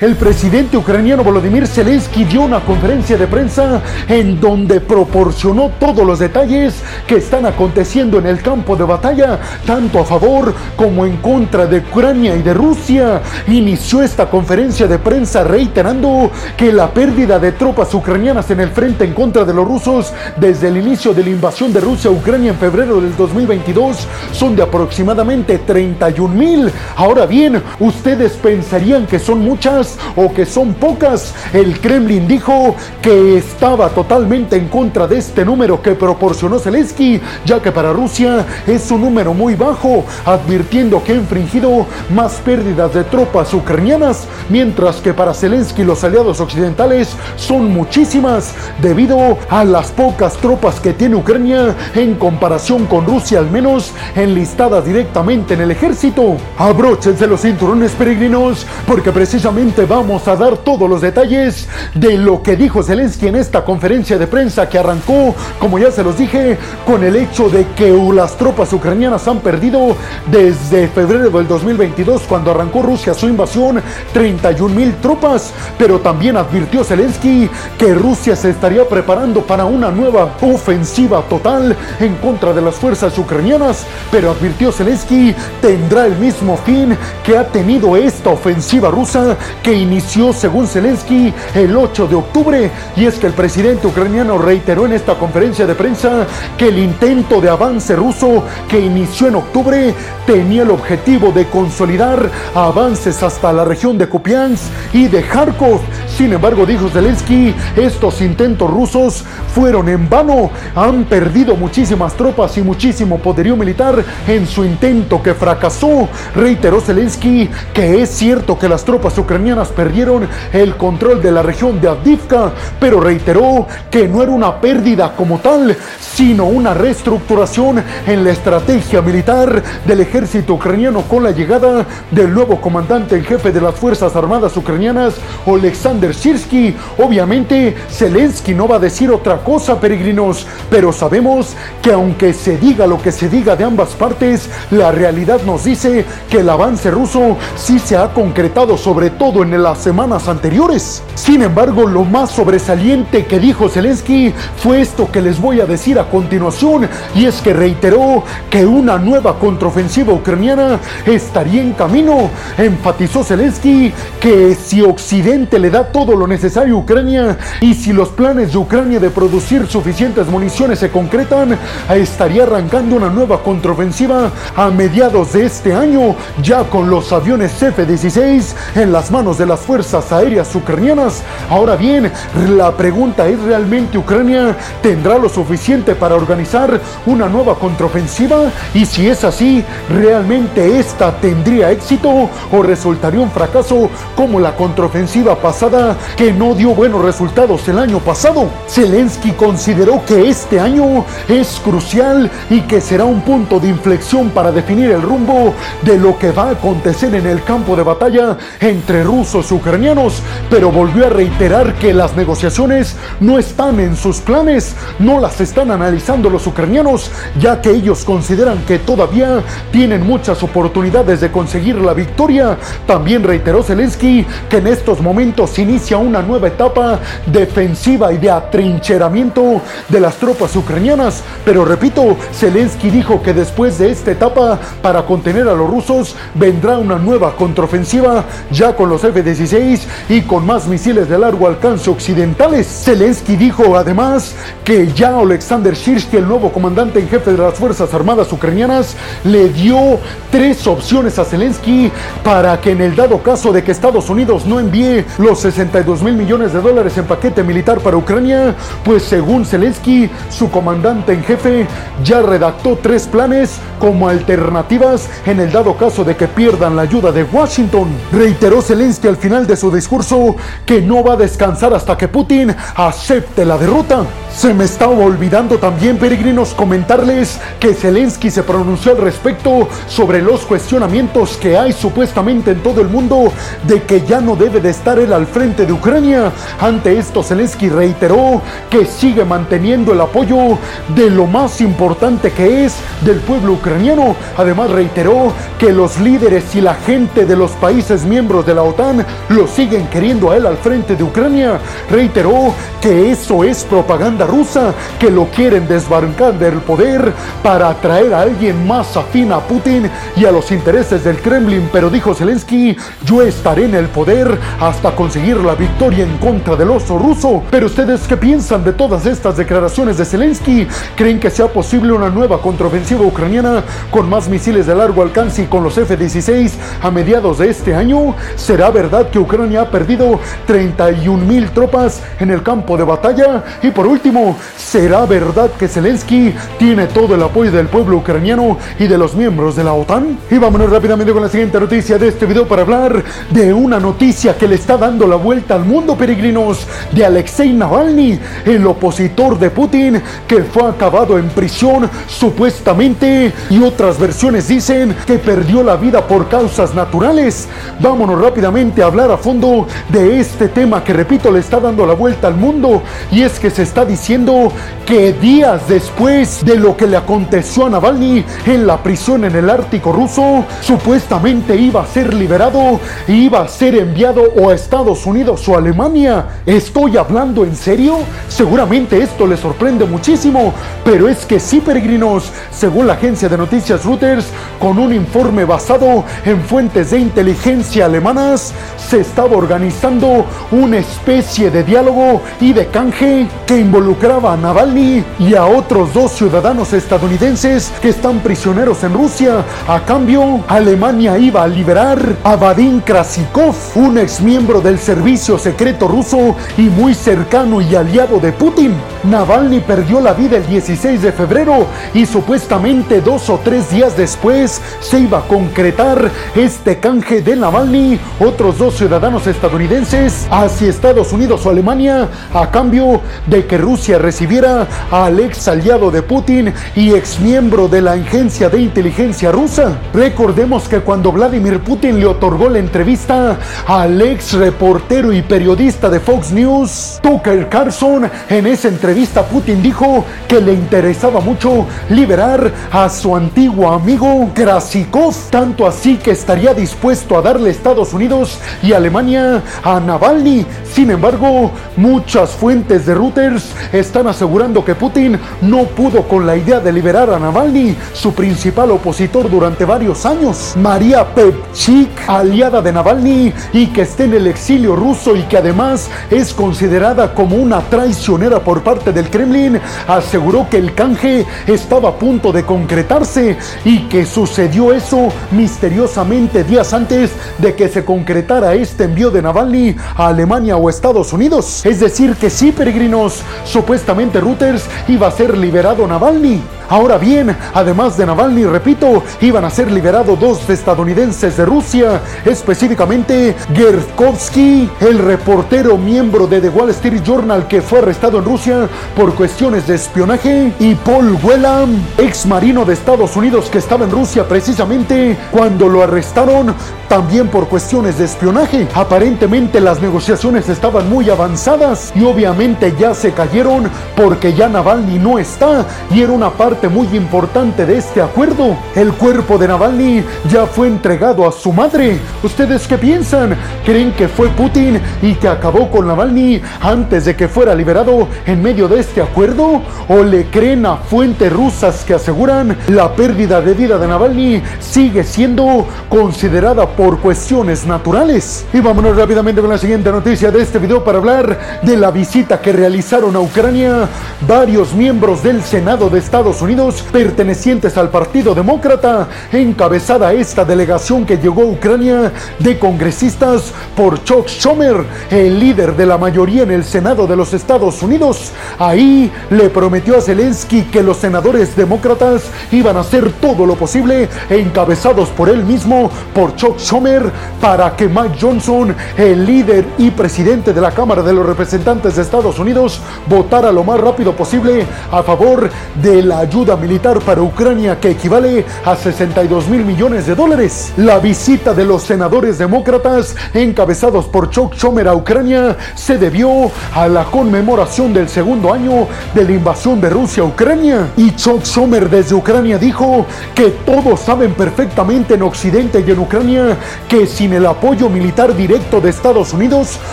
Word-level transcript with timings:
El 0.00 0.16
presidente 0.16 0.76
ucraniano 0.76 1.22
Volodymyr 1.22 1.68
Zelensky 1.68 2.24
dio 2.24 2.42
una 2.42 2.58
conferencia 2.58 3.16
de 3.16 3.28
prensa 3.28 3.80
en 4.08 4.40
donde 4.40 4.80
proporcionó 4.80 5.70
todos 5.78 6.04
los 6.04 6.18
detalles 6.18 6.82
que 7.06 7.18
están 7.18 7.46
aconteciendo 7.46 8.18
en 8.18 8.26
el 8.26 8.42
campo 8.42 8.74
de 8.74 8.82
batalla, 8.82 9.38
tanto 9.64 10.00
a 10.00 10.04
favor 10.04 10.52
como 10.74 11.06
en 11.06 11.18
contra 11.18 11.66
de 11.66 11.78
Ucrania 11.78 12.34
y 12.34 12.42
de 12.42 12.52
Rusia. 12.52 13.22
Inició 13.46 14.02
esta 14.02 14.28
conferencia 14.28 14.88
de 14.88 14.98
prensa 14.98 15.44
reiterando 15.44 16.28
que 16.56 16.72
la 16.72 16.90
pérdida 16.90 17.38
de 17.38 17.52
tropas 17.52 17.94
ucranianas 17.94 18.50
en 18.50 18.58
el 18.58 18.70
frente 18.70 19.04
en 19.04 19.14
contra 19.14 19.44
de 19.44 19.54
los 19.54 19.64
rusos 19.64 20.12
desde 20.36 20.66
el 20.66 20.76
inicio 20.76 21.14
de 21.14 21.22
la 21.22 21.30
invasión 21.30 21.72
de 21.72 21.78
Rusia 21.78 22.10
a 22.10 22.14
Ucrania 22.14 22.50
en 22.50 22.58
febrero 22.58 23.00
del 23.00 23.16
2022 23.16 24.08
son 24.32 24.56
de 24.56 24.64
aproximadamente 24.64 25.58
31 25.58 26.34
mil. 26.34 26.72
Ahora 26.96 27.26
bien, 27.26 27.62
ustedes 27.78 28.32
pensarían 28.32 29.06
que 29.06 29.20
son 29.20 29.38
muchas 29.38 29.83
o 30.16 30.32
que 30.32 30.46
son 30.46 30.74
pocas. 30.74 31.34
El 31.52 31.80
Kremlin 31.80 32.26
dijo 32.26 32.74
que 33.02 33.38
estaba 33.38 33.88
totalmente 33.90 34.56
en 34.56 34.68
contra 34.68 35.06
de 35.06 35.18
este 35.18 35.44
número 35.44 35.80
que 35.82 35.92
proporcionó 35.92 36.58
Zelensky, 36.58 37.20
ya 37.44 37.60
que 37.60 37.72
para 37.72 37.92
Rusia 37.92 38.44
es 38.66 38.90
un 38.90 39.02
número 39.02 39.34
muy 39.34 39.54
bajo, 39.54 40.04
advirtiendo 40.24 41.02
que 41.02 41.12
ha 41.12 41.16
infringido 41.16 41.86
más 42.14 42.34
pérdidas 42.34 42.92
de 42.94 43.04
tropas 43.04 43.52
ucranianas, 43.54 44.26
mientras 44.48 44.96
que 44.96 45.12
para 45.12 45.34
Zelensky 45.34 45.84
los 45.84 46.04
aliados 46.04 46.40
occidentales 46.40 47.16
son 47.36 47.72
muchísimas 47.72 48.54
debido 48.80 49.38
a 49.48 49.64
las 49.64 49.90
pocas 49.90 50.36
tropas 50.36 50.80
que 50.80 50.92
tiene 50.92 51.16
Ucrania 51.16 51.74
en 51.94 52.14
comparación 52.14 52.86
con 52.86 53.06
Rusia, 53.06 53.38
al 53.38 53.50
menos 53.50 53.92
enlistadas 54.14 54.84
directamente 54.84 55.54
en 55.54 55.60
el 55.62 55.70
ejército. 55.70 56.36
Abróchense 56.58 57.26
los 57.26 57.42
cinturones 57.42 57.92
peregrinos 57.92 58.66
porque 58.86 59.12
precisamente 59.12 59.73
vamos 59.82 60.28
a 60.28 60.36
dar 60.36 60.56
todos 60.58 60.88
los 60.88 61.00
detalles 61.00 61.68
de 61.94 62.16
lo 62.16 62.42
que 62.42 62.56
dijo 62.56 62.82
Zelensky 62.82 63.26
en 63.26 63.34
esta 63.34 63.64
conferencia 63.64 64.16
de 64.16 64.26
prensa 64.28 64.68
que 64.68 64.78
arrancó, 64.78 65.34
como 65.58 65.78
ya 65.78 65.90
se 65.90 66.04
los 66.04 66.16
dije, 66.16 66.56
con 66.86 67.02
el 67.02 67.16
hecho 67.16 67.48
de 67.48 67.66
que 67.76 67.92
las 68.14 68.36
tropas 68.36 68.72
ucranianas 68.72 69.26
han 69.26 69.40
perdido 69.40 69.96
desde 70.30 70.86
febrero 70.88 71.28
del 71.30 71.48
2022, 71.48 72.22
cuando 72.22 72.52
arrancó 72.52 72.82
Rusia 72.82 73.14
su 73.14 73.26
invasión, 73.26 73.82
31 74.12 74.74
mil 74.74 74.94
tropas, 74.96 75.52
pero 75.76 75.98
también 75.98 76.36
advirtió 76.36 76.84
Zelensky 76.84 77.50
que 77.76 77.94
Rusia 77.94 78.36
se 78.36 78.50
estaría 78.50 78.88
preparando 78.88 79.42
para 79.42 79.64
una 79.64 79.90
nueva 79.90 80.36
ofensiva 80.40 81.22
total 81.28 81.76
en 81.98 82.14
contra 82.16 82.52
de 82.52 82.62
las 82.62 82.76
fuerzas 82.76 83.18
ucranianas, 83.18 83.84
pero 84.12 84.30
advirtió 84.30 84.70
Zelensky 84.70 85.34
tendrá 85.60 86.06
el 86.06 86.16
mismo 86.16 86.56
fin 86.58 86.96
que 87.24 87.36
ha 87.36 87.46
tenido 87.48 87.96
esta 87.96 88.30
ofensiva 88.30 88.90
rusa 88.90 89.36
que 89.64 89.72
inició, 89.72 90.32
según 90.34 90.68
Zelensky, 90.68 91.32
el 91.54 91.74
8 91.74 92.06
de 92.06 92.14
octubre. 92.14 92.70
Y 92.96 93.06
es 93.06 93.18
que 93.18 93.26
el 93.26 93.32
presidente 93.32 93.86
ucraniano 93.86 94.36
reiteró 94.36 94.84
en 94.84 94.92
esta 94.92 95.14
conferencia 95.14 95.66
de 95.66 95.74
prensa 95.74 96.26
que 96.58 96.68
el 96.68 96.78
intento 96.78 97.40
de 97.40 97.48
avance 97.48 97.96
ruso 97.96 98.44
que 98.68 98.78
inició 98.78 99.28
en 99.28 99.36
octubre 99.36 99.94
tenía 100.26 100.62
el 100.62 100.70
objetivo 100.70 101.32
de 101.32 101.46
consolidar 101.46 102.30
avances 102.54 103.22
hasta 103.22 103.52
la 103.52 103.64
región 103.64 103.96
de 103.96 104.06
Kupiansk 104.06 104.64
y 104.92 105.08
de 105.08 105.22
Kharkov. 105.22 105.80
Sin 106.14 106.34
embargo, 106.34 106.66
dijo 106.66 106.90
Zelensky, 106.90 107.54
estos 107.74 108.20
intentos 108.20 108.70
rusos 108.70 109.24
fueron 109.54 109.88
en 109.88 110.10
vano. 110.10 110.50
Han 110.74 111.04
perdido 111.04 111.56
muchísimas 111.56 112.14
tropas 112.14 112.56
y 112.58 112.62
muchísimo 112.62 113.18
poderío 113.18 113.56
militar 113.56 114.04
en 114.28 114.46
su 114.46 114.62
intento 114.62 115.22
que 115.22 115.32
fracasó. 115.32 116.06
Reiteró 116.34 116.82
Zelensky 116.82 117.48
que 117.72 118.02
es 118.02 118.10
cierto 118.10 118.58
que 118.58 118.68
las 118.68 118.84
tropas 118.84 119.16
ucranianas 119.16 119.53
perdieron 119.62 120.26
el 120.52 120.76
control 120.76 121.22
de 121.22 121.30
la 121.30 121.42
región 121.42 121.80
de 121.80 121.88
Avdivka, 121.88 122.52
pero 122.80 123.00
reiteró 123.00 123.66
que 123.90 124.08
no 124.08 124.22
era 124.22 124.32
una 124.32 124.60
pérdida 124.60 125.14
como 125.16 125.38
tal, 125.38 125.76
sino 126.00 126.46
una 126.46 126.74
reestructuración 126.74 127.82
en 128.06 128.24
la 128.24 128.30
estrategia 128.30 129.00
militar 129.02 129.62
del 129.86 130.00
ejército 130.00 130.54
ucraniano 130.54 131.02
con 131.02 131.22
la 131.22 131.30
llegada 131.30 131.86
del 132.10 132.34
nuevo 132.34 132.60
comandante 132.60 133.16
en 133.16 133.24
jefe 133.24 133.52
de 133.52 133.60
las 133.60 133.74
Fuerzas 133.74 134.16
Armadas 134.16 134.56
ucranianas, 134.56 135.14
Alexander 135.46 136.14
Sirsky. 136.14 136.74
Obviamente, 136.98 137.76
Zelensky 137.90 138.54
no 138.54 138.66
va 138.66 138.76
a 138.76 138.80
decir 138.80 139.10
otra 139.10 139.38
cosa, 139.38 139.78
peregrinos, 139.78 140.46
pero 140.70 140.92
sabemos 140.92 141.54
que 141.82 141.92
aunque 141.92 142.32
se 142.32 142.56
diga 142.56 142.86
lo 142.86 143.00
que 143.00 143.12
se 143.12 143.28
diga 143.28 143.56
de 143.56 143.64
ambas 143.64 143.90
partes, 143.90 144.48
la 144.70 144.90
realidad 144.90 145.40
nos 145.44 145.64
dice 145.64 146.04
que 146.28 146.38
el 146.38 146.48
avance 146.48 146.90
ruso 146.90 147.36
sí 147.56 147.78
se 147.78 147.96
ha 147.96 148.08
concretado 148.12 148.76
sobre 148.76 149.10
todo 149.10 149.43
en 149.52 149.62
las 149.62 149.78
semanas 149.78 150.28
anteriores. 150.28 151.02
Sin 151.14 151.42
embargo, 151.42 151.86
lo 151.86 152.04
más 152.04 152.30
sobresaliente 152.30 153.26
que 153.26 153.38
dijo 153.38 153.68
Zelensky 153.68 154.32
fue 154.56 154.80
esto 154.80 155.10
que 155.10 155.20
les 155.20 155.40
voy 155.40 155.60
a 155.60 155.66
decir 155.66 155.98
a 155.98 156.08
continuación, 156.08 156.88
y 157.14 157.26
es 157.26 157.40
que 157.40 157.52
reiteró 157.52 158.22
que 158.48 158.64
una 158.64 158.98
nueva 158.98 159.38
contraofensiva 159.38 160.12
ucraniana 160.12 160.78
estaría 161.04 161.62
en 161.62 161.72
camino. 161.72 162.30
Enfatizó 162.56 163.24
Zelensky 163.24 163.92
que 164.20 164.54
si 164.54 164.80
Occidente 164.80 165.58
le 165.58 165.70
da 165.70 165.84
todo 165.84 166.16
lo 166.16 166.26
necesario 166.26 166.76
a 166.76 166.78
Ucrania 166.78 167.38
y 167.60 167.74
si 167.74 167.92
los 167.92 168.08
planes 168.10 168.52
de 168.52 168.58
Ucrania 168.58 169.00
de 169.00 169.10
producir 169.10 169.66
suficientes 169.66 170.26
municiones 170.28 170.78
se 170.78 170.90
concretan, 170.90 171.58
estaría 171.94 172.44
arrancando 172.44 172.96
una 172.96 173.10
nueva 173.10 173.42
contraofensiva 173.42 174.30
a 174.56 174.70
mediados 174.70 175.32
de 175.32 175.46
este 175.46 175.74
año, 175.74 176.14
ya 176.42 176.64
con 176.64 176.88
los 176.88 177.12
aviones 177.12 177.62
F-16 177.62 178.54
en 178.76 178.92
las 178.92 179.10
manos 179.10 179.33
de 179.38 179.46
las 179.46 179.60
fuerzas 179.60 180.12
aéreas 180.12 180.54
ucranianas. 180.54 181.22
Ahora 181.50 181.76
bien, 181.76 182.10
la 182.56 182.72
pregunta 182.76 183.26
es, 183.26 183.40
¿realmente 183.40 183.98
Ucrania 183.98 184.56
tendrá 184.82 185.18
lo 185.18 185.28
suficiente 185.28 185.94
para 185.94 186.14
organizar 186.14 186.80
una 187.06 187.28
nueva 187.28 187.56
contraofensiva? 187.56 188.50
Y 188.72 188.86
si 188.86 189.08
es 189.08 189.24
así, 189.24 189.64
¿realmente 189.88 190.78
esta 190.78 191.12
tendría 191.18 191.70
éxito 191.70 192.28
o 192.52 192.62
resultaría 192.62 193.20
un 193.20 193.30
fracaso 193.30 193.90
como 194.14 194.38
la 194.38 194.54
contraofensiva 194.54 195.36
pasada 195.36 195.96
que 196.16 196.32
no 196.32 196.54
dio 196.54 196.74
buenos 196.74 197.02
resultados 197.02 197.66
el 197.68 197.78
año 197.78 197.98
pasado? 197.98 198.48
Zelensky 198.68 199.32
consideró 199.32 200.04
que 200.04 200.28
este 200.28 200.60
año 200.60 201.04
es 201.28 201.60
crucial 201.64 202.30
y 202.50 202.60
que 202.62 202.80
será 202.80 203.04
un 203.04 203.22
punto 203.22 203.58
de 203.58 203.68
inflexión 203.68 204.30
para 204.30 204.52
definir 204.52 204.90
el 204.90 205.02
rumbo 205.02 205.54
de 205.82 205.98
lo 205.98 206.18
que 206.18 206.30
va 206.30 206.48
a 206.48 206.50
acontecer 206.52 207.14
en 207.14 207.26
el 207.26 207.42
campo 207.42 207.74
de 207.74 207.82
batalla 207.82 208.36
entre 208.60 209.02
Rusia 209.02 209.23
rusos 209.24 209.50
ucranianos, 209.52 210.20
pero 210.50 210.70
volvió 210.70 211.06
a 211.06 211.08
reiterar 211.08 211.72
que 211.76 211.94
las 211.94 212.14
negociaciones 212.14 212.94
no 213.20 213.38
están 213.38 213.80
en 213.80 213.96
sus 213.96 214.18
planes, 214.18 214.76
no 214.98 215.18
las 215.18 215.40
están 215.40 215.70
analizando 215.70 216.28
los 216.28 216.46
ucranianos, 216.46 217.10
ya 217.40 217.62
que 217.62 217.70
ellos 217.70 218.04
consideran 218.04 218.58
que 218.66 218.78
todavía 218.78 219.42
tienen 219.72 220.06
muchas 220.06 220.42
oportunidades 220.42 221.22
de 221.22 221.32
conseguir 221.32 221.76
la 221.76 221.94
victoria. 221.94 222.58
También 222.86 223.22
reiteró 223.22 223.62
Zelensky 223.62 224.26
que 224.50 224.58
en 224.58 224.66
estos 224.66 225.00
momentos 225.00 225.58
inicia 225.58 225.96
una 225.96 226.20
nueva 226.20 226.48
etapa 226.48 227.00
defensiva 227.24 228.12
y 228.12 228.18
de 228.18 228.30
atrincheramiento 228.30 229.62
de 229.88 230.00
las 230.00 230.16
tropas 230.16 230.54
ucranianas, 230.54 231.22
pero 231.46 231.64
repito, 231.64 232.18
Zelensky 232.34 232.90
dijo 232.90 233.22
que 233.22 233.32
después 233.32 233.78
de 233.78 233.90
esta 233.90 234.10
etapa 234.10 234.58
para 234.82 235.06
contener 235.06 235.48
a 235.48 235.54
los 235.54 235.70
rusos 235.70 236.14
vendrá 236.34 236.76
una 236.76 236.98
nueva 236.98 237.34
contraofensiva 237.36 238.24
ya 238.50 238.76
con 238.76 238.90
los 238.90 239.02
F-16 239.14 239.80
y 240.08 240.22
con 240.22 240.44
más 240.44 240.66
misiles 240.66 241.08
de 241.08 241.18
largo 241.18 241.46
alcance 241.46 241.88
occidentales. 241.90 242.66
Zelensky 242.66 243.36
dijo 243.36 243.76
además 243.76 244.34
que 244.64 244.92
ya 244.92 245.18
Alexander 245.18 245.74
Shirsky, 245.74 246.16
el 246.16 246.28
nuevo 246.28 246.52
comandante 246.52 246.98
en 246.98 247.08
jefe 247.08 247.32
de 247.32 247.38
las 247.38 247.54
Fuerzas 247.54 247.92
Armadas 247.94 248.32
ucranianas, 248.32 248.96
le 249.24 249.48
dio 249.50 249.98
tres 250.30 250.66
opciones 250.66 251.18
a 251.18 251.24
Zelensky 251.24 251.90
para 252.22 252.60
que 252.60 252.72
en 252.72 252.80
el 252.80 252.96
dado 252.96 253.22
caso 253.22 253.52
de 253.52 253.62
que 253.62 253.72
Estados 253.72 254.10
Unidos 254.10 254.46
no 254.46 254.58
envíe 254.58 255.04
los 255.18 255.40
62 255.40 256.02
mil 256.02 256.14
millones 256.14 256.52
de 256.52 256.60
dólares 256.60 256.96
en 256.98 257.04
paquete 257.04 257.42
militar 257.42 257.80
para 257.80 257.96
Ucrania, 257.96 258.54
pues 258.84 259.02
según 259.04 259.44
Zelensky, 259.44 260.10
su 260.30 260.50
comandante 260.50 261.12
en 261.12 261.22
jefe 261.22 261.66
ya 262.02 262.22
redactó 262.22 262.78
tres 262.82 263.06
planes 263.06 263.58
como 263.78 264.08
alternativas 264.08 265.08
en 265.26 265.40
el 265.40 265.52
dado 265.52 265.76
caso 265.76 266.04
de 266.04 266.16
que 266.16 266.28
pierdan 266.28 266.76
la 266.76 266.82
ayuda 266.82 267.12
de 267.12 267.24
Washington. 267.24 267.88
Reiteró 268.12 268.62
Zelensky 268.62 268.93
que 268.98 269.08
al 269.08 269.16
final 269.16 269.46
de 269.46 269.56
su 269.56 269.70
discurso 269.70 270.36
que 270.66 270.80
no 270.80 271.02
va 271.02 271.14
a 271.14 271.16
descansar 271.16 271.74
hasta 271.74 271.96
que 271.96 272.08
Putin 272.08 272.54
acepte 272.76 273.44
la 273.44 273.58
derrota. 273.58 274.04
Se 274.34 274.52
me 274.52 274.64
estaba 274.64 274.92
olvidando 274.92 275.58
también, 275.58 275.96
peregrinos, 275.96 276.54
comentarles 276.54 277.38
que 277.60 277.74
Zelensky 277.74 278.30
se 278.30 278.42
pronunció 278.42 278.92
al 278.92 278.98
respecto 278.98 279.68
sobre 279.86 280.20
los 280.20 280.40
cuestionamientos 280.40 281.36
que 281.36 281.56
hay 281.56 281.72
supuestamente 281.72 282.50
en 282.50 282.62
todo 282.62 282.80
el 282.80 282.88
mundo 282.88 283.32
de 283.66 283.82
que 283.82 284.02
ya 284.02 284.20
no 284.20 284.34
debe 284.36 284.60
de 284.60 284.70
estar 284.70 284.98
él 284.98 285.12
al 285.12 285.26
frente 285.26 285.66
de 285.66 285.72
Ucrania. 285.72 286.32
Ante 286.60 286.98
esto, 286.98 287.22
Zelensky 287.22 287.68
reiteró 287.68 288.42
que 288.70 288.86
sigue 288.86 289.24
manteniendo 289.24 289.92
el 289.92 290.00
apoyo 290.00 290.58
de 290.94 291.10
lo 291.10 291.26
más 291.26 291.60
importante 291.60 292.32
que 292.32 292.64
es 292.64 292.76
del 293.02 293.20
pueblo 293.20 293.52
ucraniano. 293.52 294.16
Además, 294.36 294.70
reiteró 294.70 295.32
que 295.58 295.72
los 295.72 296.00
líderes 296.00 296.54
y 296.54 296.60
la 296.60 296.74
gente 296.74 297.24
de 297.24 297.36
los 297.36 297.52
países 297.52 298.04
miembros 298.04 298.46
de 298.46 298.54
la 298.54 298.62
OTAN 298.62 298.83
lo 299.28 299.46
siguen 299.46 299.86
queriendo 299.88 300.30
a 300.30 300.36
él 300.36 300.46
al 300.46 300.56
frente 300.56 300.96
de 300.96 301.02
Ucrania. 301.02 301.58
Reiteró 301.90 302.54
que 302.80 303.10
eso 303.10 303.44
es 303.44 303.64
propaganda 303.64 304.26
rusa, 304.26 304.74
que 304.98 305.10
lo 305.10 305.26
quieren 305.26 305.66
desbarrancar 305.66 306.38
del 306.38 306.58
poder 306.58 307.12
para 307.42 307.70
atraer 307.70 308.12
a 308.12 308.20
alguien 308.20 308.66
más 308.66 308.96
afín 308.96 309.32
a 309.32 309.40
Putin 309.40 309.90
y 310.16 310.24
a 310.24 310.32
los 310.32 310.50
intereses 310.50 311.04
del 311.04 311.20
Kremlin. 311.20 311.68
Pero 311.72 311.90
dijo 311.90 312.14
Zelensky, 312.14 312.76
yo 313.04 313.22
estaré 313.22 313.64
en 313.64 313.74
el 313.74 313.88
poder 313.88 314.38
hasta 314.60 314.94
conseguir 314.94 315.38
la 315.38 315.54
victoria 315.54 316.04
en 316.04 316.18
contra 316.18 316.56
del 316.56 316.70
oso 316.70 316.98
ruso. 316.98 317.42
Pero 317.50 317.66
ustedes 317.66 318.06
qué 318.06 318.16
piensan 318.16 318.64
de 318.64 318.72
todas 318.72 319.06
estas 319.06 319.36
declaraciones 319.36 319.96
de 319.96 320.04
Zelensky? 320.04 320.66
¿Creen 320.96 321.20
que 321.20 321.30
sea 321.30 321.48
posible 321.48 321.92
una 321.92 322.10
nueva 322.10 322.40
contraofensiva 322.40 323.02
ucraniana 323.02 323.62
con 323.90 324.08
más 324.08 324.28
misiles 324.28 324.66
de 324.66 324.74
largo 324.74 325.02
alcance 325.02 325.42
y 325.42 325.46
con 325.46 325.62
los 325.62 325.76
F-16 325.78 326.52
a 326.82 326.90
mediados 326.90 327.38
de 327.38 327.50
este 327.50 327.74
año? 327.74 328.14
¿Será 328.36 328.70
verdad 328.74 329.08
que 329.08 329.18
Ucrania 329.18 329.62
ha 329.62 329.70
perdido 329.70 330.20
31 330.46 331.24
mil 331.24 331.48
tropas 331.50 332.02
en 332.20 332.30
el 332.30 332.42
campo 332.42 332.76
de 332.76 332.84
batalla? 332.84 333.42
Y 333.62 333.70
por 333.70 333.86
último, 333.86 334.36
¿será 334.56 335.06
verdad 335.06 335.50
que 335.58 335.68
Zelensky 335.68 336.34
tiene 336.58 336.88
todo 336.88 337.14
el 337.14 337.22
apoyo 337.22 337.50
del 337.50 337.68
pueblo 337.68 337.96
ucraniano 337.98 338.58
y 338.78 338.86
de 338.86 338.98
los 338.98 339.14
miembros 339.14 339.56
de 339.56 339.64
la 339.64 339.72
OTAN? 339.72 340.18
Y 340.30 340.38
vámonos 340.38 340.70
rápidamente 340.70 341.12
con 341.12 341.22
la 341.22 341.28
siguiente 341.28 341.58
noticia 341.58 341.96
de 341.96 342.08
este 342.08 342.26
video 342.26 342.46
para 342.46 342.62
hablar 342.62 343.02
de 343.30 343.54
una 343.54 343.78
noticia 343.78 344.36
que 344.36 344.48
le 344.48 344.56
está 344.56 344.76
dando 344.76 345.06
la 345.06 345.16
vuelta 345.16 345.54
al 345.54 345.64
mundo, 345.64 345.96
peregrinos, 345.96 346.66
de 346.90 347.04
Alexei 347.04 347.52
Navalny, 347.52 348.18
el 348.44 348.66
opositor 348.66 349.38
de 349.38 349.50
Putin, 349.50 350.02
que 350.26 350.42
fue 350.42 350.68
acabado 350.68 351.16
en 351.18 351.28
prisión 351.28 351.88
supuestamente 352.08 353.32
y 353.50 353.62
otras 353.62 353.98
versiones 353.98 354.48
dicen 354.48 354.96
que 355.06 355.18
perdió 355.18 355.62
la 355.62 355.76
vida 355.76 356.04
por 356.06 356.28
causas 356.28 356.74
naturales. 356.74 357.48
Vámonos 357.78 358.20
rápidamente 358.20 358.63
hablar 358.82 359.10
a 359.10 359.16
fondo 359.16 359.66
de 359.88 360.20
este 360.20 360.48
tema 360.48 360.82
que 360.82 360.92
repito 360.92 361.30
le 361.30 361.40
está 361.40 361.60
dando 361.60 361.86
la 361.86 361.94
vuelta 361.94 362.28
al 362.28 362.34
mundo 362.34 362.82
y 363.10 363.22
es 363.22 363.38
que 363.38 363.50
se 363.50 363.62
está 363.62 363.84
diciendo 363.84 364.50
que 364.86 365.12
días 365.12 365.68
después 365.68 366.44
de 366.44 366.56
lo 366.56 366.76
que 366.76 366.86
le 366.86 366.96
aconteció 366.96 367.66
a 367.66 367.70
Navalny 367.70 368.24
en 368.46 368.66
la 368.66 368.82
prisión 368.82 369.24
en 369.24 369.34
el 369.34 369.50
Ártico 369.50 369.92
ruso, 369.92 370.44
supuestamente 370.60 371.56
iba 371.56 371.82
a 371.82 371.86
ser 371.86 372.14
liberado 372.14 372.80
iba 373.08 373.42
a 373.42 373.48
ser 373.48 373.74
enviado 373.76 374.22
o 374.36 374.50
a 374.50 374.54
Estados 374.54 375.04
Unidos 375.06 375.46
o 375.48 375.56
Alemania. 375.56 376.26
¿Estoy 376.46 376.96
hablando 376.96 377.44
en 377.44 377.54
serio? 377.54 377.98
Seguramente 378.28 379.02
esto 379.02 379.26
le 379.26 379.36
sorprende 379.36 379.84
muchísimo, 379.84 380.54
pero 380.84 381.08
es 381.08 381.26
que 381.26 381.38
sí, 381.38 381.60
peregrinos, 381.60 382.30
según 382.50 382.86
la 382.86 382.94
agencia 382.94 383.28
de 383.28 383.36
noticias 383.36 383.84
Reuters, 383.84 384.26
con 384.58 384.78
un 384.78 384.94
informe 384.94 385.44
basado 385.44 386.04
en 386.24 386.40
fuentes 386.42 386.90
de 386.90 387.00
inteligencia 387.00 387.86
alemanas, 387.86 388.53
se 388.76 389.00
estaba 389.00 389.36
organizando 389.36 390.26
una 390.50 390.78
especie 390.78 391.50
de 391.50 391.62
diálogo 391.62 392.22
y 392.40 392.52
de 392.52 392.66
canje 392.66 393.26
que 393.46 393.58
involucraba 393.58 394.32
a 394.32 394.36
Navalny 394.36 395.04
y 395.18 395.34
a 395.34 395.46
otros 395.46 395.92
dos 395.92 396.12
ciudadanos 396.12 396.72
estadounidenses 396.72 397.72
que 397.80 397.88
están 397.88 398.20
prisioneros 398.20 398.84
en 398.84 398.92
Rusia. 398.92 399.44
A 399.66 399.80
cambio, 399.80 400.44
Alemania 400.48 401.18
iba 401.18 401.42
a 401.42 401.48
liberar 401.48 401.98
a 402.22 402.36
Vadim 402.36 402.80
Krasikov, 402.80 403.54
un 403.74 403.98
ex 403.98 404.20
miembro 404.20 404.60
del 404.60 404.78
servicio 404.78 405.38
secreto 405.38 405.88
ruso 405.88 406.36
y 406.56 406.62
muy 406.62 406.94
cercano 406.94 407.60
y 407.60 407.74
aliado 407.74 408.20
de 408.20 408.32
Putin. 408.32 408.74
Navalny 409.04 409.60
perdió 409.60 410.00
la 410.00 410.12
vida 410.12 410.36
el 410.36 410.46
16 410.46 411.02
de 411.02 411.12
febrero 411.12 411.66
y 411.92 412.06
supuestamente 412.06 413.00
dos 413.00 413.28
o 413.30 413.40
tres 413.42 413.70
días 413.70 413.96
después 413.96 414.60
se 414.80 415.00
iba 415.00 415.18
a 415.18 415.28
concretar 415.28 416.10
este 416.34 416.78
canje 416.78 417.22
de 417.22 417.36
Navalny, 417.36 417.98
otros 418.44 418.58
dos 418.58 418.74
ciudadanos 418.76 419.26
estadounidenses, 419.26 420.28
hacia 420.30 420.68
Estados 420.68 421.14
Unidos 421.14 421.46
o 421.46 421.50
Alemania 421.50 422.10
a 422.34 422.50
cambio 422.50 423.00
de 423.26 423.46
que 423.46 423.56
Rusia 423.56 423.96
recibiera 423.96 424.68
al 424.90 425.18
ex 425.18 425.48
aliado 425.48 425.90
de 425.90 426.02
Putin 426.02 426.52
y 426.76 426.92
ex 426.92 427.20
miembro 427.20 427.68
de 427.68 427.80
la 427.80 427.92
agencia 427.92 428.50
de 428.50 428.60
inteligencia 428.60 429.32
rusa. 429.32 429.78
Recordemos 429.94 430.68
que 430.68 430.80
cuando 430.80 431.10
Vladimir 431.10 431.60
Putin 431.60 431.98
le 431.98 432.04
otorgó 432.04 432.50
la 432.50 432.58
entrevista 432.58 433.38
al 433.66 434.02
ex 434.02 434.34
reportero 434.34 435.10
y 435.10 435.22
periodista 435.22 435.88
de 435.88 436.00
Fox 436.00 436.30
News, 436.30 436.98
Tucker 437.02 437.48
Carlson, 437.48 438.10
en 438.28 438.46
esa 438.46 438.68
entrevista 438.68 439.22
Putin 439.22 439.62
dijo 439.62 440.04
que 440.28 440.42
le 440.42 440.52
interesaba 440.52 441.20
mucho 441.20 441.64
liberar 441.88 442.52
a 442.70 442.90
su 442.90 443.16
antiguo 443.16 443.72
amigo 443.72 444.30
Krasikov, 444.34 445.14
tanto 445.30 445.66
así 445.66 445.96
que 445.96 446.10
estaría 446.10 446.52
dispuesto 446.52 447.16
a 447.16 447.22
darle 447.22 447.48
Estados 447.48 447.94
Unidos 447.94 448.33
y 448.62 448.72
Alemania 448.72 449.42
a 449.62 449.80
Navalny. 449.80 450.46
Sin 450.74 450.90
embargo, 450.90 451.52
muchas 451.76 452.30
fuentes 452.30 452.84
de 452.84 452.96
Reuters 452.96 453.52
están 453.72 454.08
asegurando 454.08 454.64
que 454.64 454.74
Putin 454.74 455.16
no 455.40 455.66
pudo 455.66 456.02
con 456.08 456.26
la 456.26 456.36
idea 456.36 456.58
de 456.58 456.72
liberar 456.72 457.10
a 457.10 457.18
Navalny, 457.20 457.76
su 457.92 458.12
principal 458.12 458.72
opositor 458.72 459.30
durante 459.30 459.64
varios 459.64 460.04
años. 460.04 460.54
María 460.56 461.04
Pepchik, 461.14 461.90
aliada 462.08 462.60
de 462.60 462.72
Navalny 462.72 463.32
y 463.52 463.68
que 463.68 463.82
esté 463.82 464.06
en 464.06 464.14
el 464.14 464.26
exilio 464.26 464.74
ruso 464.74 465.14
y 465.14 465.22
que 465.22 465.36
además 465.36 465.88
es 466.10 466.34
considerada 466.34 467.14
como 467.14 467.36
una 467.36 467.60
traicionera 467.60 468.40
por 468.40 468.64
parte 468.64 468.92
del 468.92 469.10
Kremlin, 469.10 469.60
aseguró 469.86 470.48
que 470.50 470.56
el 470.56 470.74
canje 470.74 471.24
estaba 471.46 471.90
a 471.90 471.94
punto 471.94 472.32
de 472.32 472.42
concretarse 472.42 473.38
y 473.64 473.82
que 473.82 474.04
sucedió 474.04 474.72
eso 474.72 475.12
misteriosamente 475.30 476.42
días 476.42 476.74
antes 476.74 477.12
de 477.38 477.54
que 477.54 477.68
se 477.68 477.84
concretara 477.84 478.54
este 478.54 478.82
envío 478.84 479.12
de 479.12 479.22
Navalny 479.22 479.76
a 479.96 480.08
Alemania 480.08 480.63
Estados 480.68 481.12
Unidos. 481.12 481.64
Es 481.64 481.80
decir, 481.80 482.16
que 482.16 482.30
sí, 482.30 482.52
peregrinos, 482.52 483.22
supuestamente 483.44 484.20
Reuters 484.20 484.64
iba 484.88 485.06
a 485.06 485.10
ser 485.10 485.36
liberado 485.36 485.86
Navalny. 485.86 486.42
Ahora 486.68 486.98
bien, 486.98 487.36
además 487.52 487.96
de 487.96 488.06
Navalny, 488.06 488.44
repito, 488.44 489.02
iban 489.20 489.44
a 489.44 489.50
ser 489.50 489.70
liberados 489.70 490.18
dos 490.18 490.48
estadounidenses 490.48 491.36
de 491.36 491.44
Rusia, 491.44 492.00
específicamente 492.24 493.36
Gertkovsky, 493.54 494.70
el 494.80 494.98
reportero 494.98 495.76
miembro 495.76 496.26
de 496.26 496.40
The 496.40 496.48
Wall 496.48 496.70
Street 496.70 497.02
Journal 497.02 497.46
que 497.48 497.60
fue 497.60 497.80
arrestado 497.80 498.18
en 498.18 498.24
Rusia 498.24 498.68
por 498.96 499.14
cuestiones 499.14 499.66
de 499.66 499.74
espionaje, 499.74 500.52
y 500.58 500.74
Paul 500.74 501.18
Whelan, 501.22 501.82
ex 501.98 502.26
marino 502.26 502.64
de 502.64 502.74
Estados 502.74 503.16
Unidos 503.16 503.48
que 503.50 503.58
estaba 503.58 503.84
en 503.84 503.90
Rusia 503.90 504.26
precisamente 504.26 505.16
cuando 505.30 505.68
lo 505.68 505.82
arrestaron 505.82 506.54
también 506.88 507.28
por 507.28 507.48
cuestiones 507.48 507.98
de 507.98 508.04
espionaje. 508.04 508.68
Aparentemente 508.74 509.60
las 509.60 509.80
negociaciones 509.80 510.48
estaban 510.48 510.88
muy 510.88 511.10
avanzadas 511.10 511.92
y 511.94 512.04
obviamente 512.04 512.74
ya 512.78 512.94
se 512.94 513.12
cayeron 513.12 513.68
porque 513.96 514.32
ya 514.32 514.48
Navalny 514.48 514.98
no 514.98 515.18
está 515.18 515.66
y 515.90 516.02
era 516.02 516.12
una 516.12 516.30
parte 516.30 516.53
muy 516.62 516.86
importante 516.96 517.66
de 517.66 517.76
este 517.78 518.00
acuerdo. 518.00 518.56
El 518.74 518.92
cuerpo 518.92 519.36
de 519.36 519.48
Navalny 519.48 520.02
ya 520.30 520.46
fue 520.46 520.68
entregado 520.68 521.26
a 521.28 521.32
su 521.32 521.52
madre. 521.52 521.98
¿Ustedes 522.22 522.66
qué 522.66 522.78
piensan? 522.78 523.36
¿Creen 523.64 523.92
que 523.92 524.08
fue 524.08 524.28
Putin 524.28 524.80
y 525.02 525.14
que 525.14 525.28
acabó 525.28 525.68
con 525.70 525.86
Navalny 525.86 526.40
antes 526.60 527.04
de 527.04 527.16
que 527.16 527.28
fuera 527.28 527.54
liberado 527.54 528.08
en 528.24 528.40
medio 528.40 528.68
de 528.68 528.80
este 528.80 529.02
acuerdo? 529.02 529.62
¿O 529.88 530.02
le 530.02 530.26
creen 530.26 530.64
a 530.64 530.76
fuentes 530.76 531.30
rusas 531.30 531.84
que 531.84 531.94
aseguran 531.94 532.56
la 532.68 532.94
pérdida 532.94 533.40
de 533.40 533.52
vida 533.52 533.76
de 533.76 533.88
Navalny 533.88 534.42
sigue 534.60 535.02
siendo 535.02 535.66
considerada 535.88 536.68
por 536.68 537.00
cuestiones 537.00 537.66
naturales? 537.66 538.46
Y 538.52 538.60
vámonos 538.60 538.96
rápidamente 538.96 539.40
con 539.40 539.50
la 539.50 539.58
siguiente 539.58 539.90
noticia 539.90 540.30
de 540.30 540.40
este 540.40 540.58
video 540.58 540.82
para 540.82 540.98
hablar 540.98 541.60
de 541.62 541.76
la 541.76 541.90
visita 541.90 542.40
que 542.40 542.52
realizaron 542.52 543.16
a 543.16 543.20
Ucrania 543.20 543.88
varios 544.26 544.72
miembros 544.72 545.22
del 545.22 545.42
Senado 545.42 545.90
de 545.90 545.98
Estados 545.98 546.40
Unidos 546.40 546.43
pertenecientes 546.92 547.78
al 547.78 547.88
Partido 547.88 548.34
Demócrata, 548.34 549.08
encabezada 549.32 550.12
esta 550.12 550.44
delegación 550.44 551.06
que 551.06 551.16
llegó 551.16 551.42
a 551.42 551.46
Ucrania 551.46 552.12
de 552.38 552.58
congresistas 552.58 553.50
por 553.74 554.04
Chuck 554.04 554.28
Schumer, 554.28 554.84
el 555.10 555.40
líder 555.40 555.74
de 555.74 555.86
la 555.86 555.96
mayoría 555.96 556.42
en 556.42 556.50
el 556.50 556.64
Senado 556.64 557.06
de 557.06 557.16
los 557.16 557.32
Estados 557.32 557.82
Unidos. 557.82 558.32
Ahí 558.58 559.10
le 559.30 559.48
prometió 559.48 559.96
a 559.96 560.02
Zelensky 560.02 560.64
que 560.64 560.82
los 560.82 560.98
senadores 560.98 561.56
demócratas 561.56 562.24
iban 562.52 562.76
a 562.76 562.80
hacer 562.80 563.10
todo 563.12 563.46
lo 563.46 563.54
posible, 563.54 564.10
encabezados 564.28 565.08
por 565.08 565.30
él 565.30 565.44
mismo, 565.44 565.90
por 566.12 566.36
Chuck 566.36 566.58
Schumer, 566.58 567.10
para 567.40 567.74
que 567.74 567.88
Mike 567.88 568.18
Johnson, 568.20 568.76
el 568.98 569.24
líder 569.24 569.64
y 569.78 569.90
presidente 569.90 570.52
de 570.52 570.60
la 570.60 570.72
Cámara 570.72 571.02
de 571.02 571.14
los 571.14 571.24
Representantes 571.24 571.96
de 571.96 572.02
Estados 572.02 572.38
Unidos, 572.38 572.80
votara 573.08 573.50
lo 573.50 573.64
más 573.64 573.80
rápido 573.80 574.14
posible 574.14 574.66
a 574.92 575.02
favor 575.02 575.48
de 575.80 576.02
la 576.02 576.26
ayuda 576.34 576.56
militar 576.56 576.98
para 576.98 577.22
Ucrania 577.22 577.78
que 577.78 577.90
equivale 577.90 578.44
a 578.64 578.74
62 578.74 579.46
mil 579.46 579.64
millones 579.64 580.08
de 580.08 580.16
dólares. 580.16 580.72
La 580.76 580.98
visita 580.98 581.54
de 581.54 581.64
los 581.64 581.84
senadores 581.84 582.38
demócratas 582.38 583.14
encabezados 583.32 584.06
por 584.06 584.30
Chuck 584.30 584.56
Schumer 584.56 584.88
a 584.88 584.96
Ucrania 584.96 585.56
se 585.76 585.96
debió 585.96 586.50
a 586.74 586.88
la 586.88 587.04
conmemoración 587.04 587.92
del 587.92 588.08
segundo 588.08 588.52
año 588.52 588.88
de 589.14 589.22
la 589.22 589.30
invasión 589.30 589.80
de 589.80 589.90
Rusia 589.90 590.24
a 590.24 590.26
Ucrania. 590.26 590.88
Y 590.96 591.14
Chuck 591.14 591.44
Schumer 591.44 591.88
desde 591.88 592.16
Ucrania 592.16 592.58
dijo 592.58 593.06
que 593.32 593.50
todos 593.64 594.00
saben 594.00 594.34
perfectamente 594.34 595.14
en 595.14 595.22
Occidente 595.22 595.84
y 595.86 595.90
en 595.92 596.00
Ucrania 596.00 596.56
que 596.88 597.06
sin 597.06 597.32
el 597.32 597.46
apoyo 597.46 597.88
militar 597.88 598.34
directo 598.34 598.80
de 598.80 598.90
Estados 598.90 599.32
Unidos, 599.32 599.78